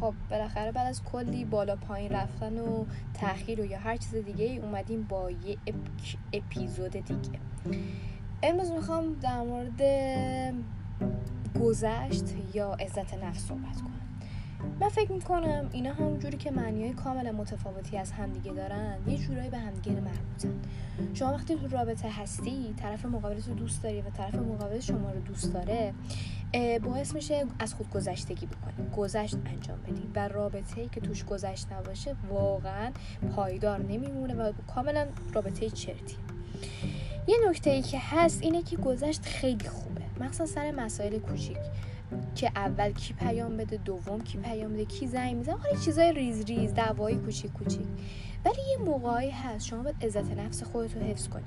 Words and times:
خب 0.00 0.14
بالاخره 0.30 0.72
بعد 0.72 0.86
از 0.86 1.04
کلی 1.04 1.44
بالا 1.44 1.76
پایین 1.76 2.12
رفتن 2.12 2.58
و 2.58 2.84
تاخیر 3.20 3.60
و 3.60 3.64
یا 3.64 3.78
هر 3.78 3.96
چیز 3.96 4.14
دیگه 4.14 4.44
ای 4.44 4.58
اومدیم 4.58 5.02
با 5.02 5.30
یه 5.30 5.56
اپیزود 6.32 6.90
دیگه. 6.92 7.38
امروز 8.42 8.70
می‌خوام 8.70 9.14
در 9.14 9.42
مورد 9.42 9.82
گذشت 11.60 12.24
یا 12.54 12.72
عزت 12.72 13.14
نفس 13.14 13.46
صحبت 13.46 13.80
کنم. 13.80 13.90
من 14.80 14.88
فکر 14.88 15.12
می‌کنم 15.12 15.68
اینا 15.72 15.92
همونجوری 15.92 16.36
که 16.36 16.50
معنی 16.50 16.92
کاملا 16.92 17.32
متفاوتی 17.32 17.98
از 17.98 18.12
همدیگه 18.12 18.52
دارن 18.52 18.98
یه 19.06 19.18
جورایی 19.18 19.50
به 19.50 19.58
همدیگه 19.58 19.92
مربوطن. 19.92 20.60
شما 21.14 21.32
وقتی 21.32 21.56
تو 21.56 21.68
رابطه 21.68 22.08
هستی 22.10 22.74
طرف 22.76 23.06
مقابلت 23.06 23.48
رو 23.48 23.54
دوست 23.54 23.82
داری 23.82 24.00
و 24.00 24.10
طرف 24.10 24.34
مقابل 24.34 24.80
شما 24.80 25.10
رو 25.10 25.20
دوست 25.20 25.54
داره 25.54 25.94
باعث 26.82 27.14
میشه 27.14 27.46
از 27.58 27.74
خود 27.74 27.90
گذشتگی 27.90 28.46
بکنی 28.46 28.90
گذشت 28.96 29.36
انجام 29.46 29.78
بدی 29.78 30.10
و 30.14 30.28
رابطه 30.28 30.80
ای 30.80 30.88
که 30.88 31.00
توش 31.00 31.24
گذشت 31.24 31.72
نباشه 31.72 32.16
واقعا 32.28 32.90
پایدار 33.36 33.78
نمیمونه 33.78 34.34
و 34.34 34.52
کاملا 34.74 35.06
رابطه 35.32 35.70
چرتی. 35.70 36.16
یه 37.28 37.36
نکته 37.48 37.70
ای 37.70 37.82
که 37.82 37.98
هست 38.00 38.42
اینه 38.42 38.62
که 38.62 38.76
گذشت 38.76 39.22
خیلی 39.22 39.68
خوبه. 39.68 40.02
مخصوصا 40.20 40.46
سر 40.46 40.70
مسائل 40.70 41.18
کوچیک. 41.18 41.58
که 42.34 42.50
اول 42.56 42.92
کی 42.92 43.14
پیام 43.14 43.56
بده 43.56 43.76
دوم 43.76 44.20
کی 44.20 44.38
پیام 44.38 44.72
بده 44.72 44.84
کی 44.84 45.06
زنگ 45.06 45.36
می‌زنه. 45.36 45.56
حالا 45.56 45.80
چیزای 45.84 46.12
ریز 46.12 46.44
ریز 46.44 46.74
دعوایی 46.74 47.16
کوچیک 47.16 47.52
کوچیک. 47.52 47.86
ولی 48.44 48.60
یه 48.70 48.78
موقعی 48.84 49.30
هست 49.30 49.66
شما 49.66 49.82
باید 49.82 50.04
عزت 50.04 50.30
نفس 50.30 50.62
خودت 50.62 50.96
رو 50.96 51.02
حفظ 51.02 51.28
کنی. 51.28 51.44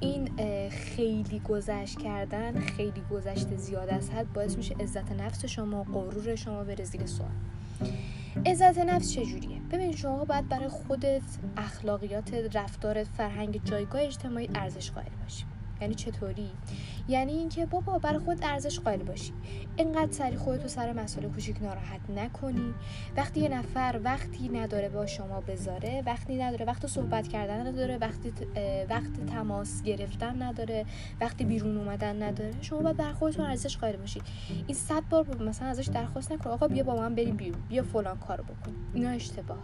این 0.00 0.28
خیلی 0.68 1.38
گذشت 1.38 1.98
کردن 1.98 2.60
خیلی 2.60 3.02
گذشت 3.10 3.56
زیاد 3.56 3.88
از 3.88 4.10
حد 4.10 4.32
باعث 4.32 4.56
میشه 4.56 4.74
عزت 4.74 5.12
نفس 5.12 5.44
شما 5.44 5.82
غرور 5.82 6.34
شما 6.34 6.64
بره 6.64 6.84
زیر 6.84 7.06
سوال. 7.06 7.30
عزت 8.46 8.78
نفس 8.78 9.12
چجوریه؟ 9.12 9.60
ببین 9.70 9.92
شما 9.92 10.24
باید 10.24 10.48
برای 10.48 10.68
خودت 10.68 11.22
اخلاقیات 11.56 12.34
رفتارت 12.34 13.06
فرهنگ 13.06 13.60
جایگاه 13.64 14.02
اجتماعی 14.02 14.50
ارزش 14.54 14.90
قائل 14.90 15.08
باشی. 15.22 15.44
یعنی 15.82 15.94
چطوری؟ 15.94 16.50
یعنی 17.08 17.32
اینکه 17.32 17.66
بابا 17.66 17.98
برای 17.98 18.18
خود 18.18 18.38
ارزش 18.42 18.80
قائل 18.80 19.02
باشی. 19.02 19.32
اینقدر 19.76 20.12
سری 20.12 20.36
خودتو 20.36 20.68
سر 20.68 20.92
مسئله 20.92 21.28
کوچیک 21.28 21.62
ناراحت 21.62 22.10
نکنی. 22.10 22.74
وقتی 23.16 23.40
یه 23.40 23.48
نفر 23.48 24.00
وقتی 24.04 24.48
نداره 24.48 24.88
با 24.88 25.06
شما 25.06 25.40
بذاره 25.40 26.02
وقتی 26.06 26.36
نداره 26.36 26.66
وقت 26.66 26.86
صحبت 26.86 27.28
کردن 27.28 27.66
نداره 27.66 27.98
وقتی 27.98 28.32
وقت 28.90 29.26
تماس 29.26 29.82
گرفتن 29.82 30.42
نداره 30.42 30.86
وقتی 31.20 31.44
بیرون 31.44 31.76
اومدن 31.76 32.22
نداره 32.22 32.54
شما 32.60 32.78
باید 32.78 32.96
برای 32.96 33.12
خودتون 33.12 33.44
ارزش 33.44 33.76
قائل 33.76 33.96
باشی. 33.96 34.22
این 34.66 34.76
صد 34.76 35.02
بار 35.10 35.42
مثلا 35.42 35.68
ازش 35.68 35.88
درخواست 35.88 36.32
نکن 36.32 36.50
آقا 36.50 36.68
بیا 36.68 36.84
با 36.84 36.96
من 36.96 37.14
بریم 37.14 37.36
بیرون 37.36 37.62
بیا 37.68 37.82
فلان 37.82 38.18
کارو 38.18 38.44
بکن. 38.44 38.72
اینا 38.94 39.10
اشتباه 39.10 39.58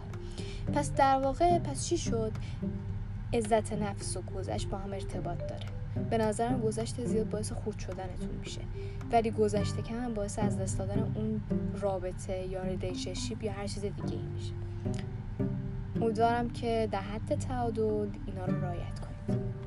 پس 0.73 0.93
در 0.93 1.19
واقع 1.19 1.59
پس 1.59 1.85
چی 1.85 1.97
شد؟ 1.97 2.31
عزت 3.33 3.73
نفس 3.73 4.17
و 4.17 4.21
گذشت 4.21 4.67
با 4.67 4.77
هم 4.77 4.93
ارتباط 4.93 5.37
داره. 5.37 5.78
به 6.09 6.17
نظرم 6.17 6.61
گذشت 6.61 7.05
زیاد 7.05 7.29
باعث 7.29 7.51
خورد 7.51 7.79
شدنتون 7.79 8.29
میشه. 8.39 8.61
ولی 9.11 9.31
گذشت 9.31 9.81
کم 9.81 10.13
باعث 10.13 10.39
از 10.39 10.57
دست 10.57 10.77
دادن 10.77 11.11
اون 11.15 11.41
رابطه 11.81 12.47
یا 12.47 12.63
relationship 12.63 13.43
یا 13.43 13.51
هر 13.51 13.67
چیز 13.67 13.81
دیگه 13.81 14.13
ای 14.13 14.27
میشه. 14.33 14.53
امیدوارم 16.01 16.49
که 16.49 16.89
در 16.91 17.01
حد 17.01 17.35
تعادل 17.39 18.07
اینا 18.27 18.45
رو 18.45 18.61
رعایت 18.61 18.99
کنید. 18.99 19.58